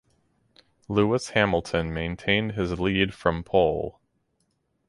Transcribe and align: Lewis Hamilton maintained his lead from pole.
Lewis 0.89 1.29
Hamilton 1.29 1.93
maintained 1.93 2.53
his 2.53 2.79
lead 2.79 3.13
from 3.13 3.43
pole. 3.43 3.99